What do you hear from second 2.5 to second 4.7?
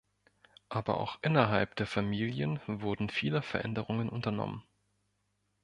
wurden viele Veränderungen unternommen.